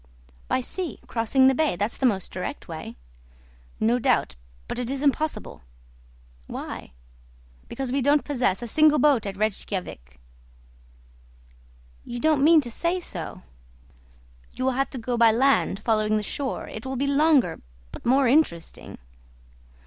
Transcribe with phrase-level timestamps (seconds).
[0.47, 1.75] "By sea, crossing the bay.
[1.75, 2.95] That's the most direct way."
[3.79, 4.35] "No doubt;
[4.67, 5.61] but it is impossible."
[6.47, 6.93] "Why?"
[7.69, 10.19] "Because we don't possess a single boat at Rejkiavik."
[12.03, 13.43] "You don't mean to say so?"
[14.51, 16.67] "You will have to go by land, following the shore.
[16.67, 17.61] It will be longer,
[17.91, 18.97] but more interesting."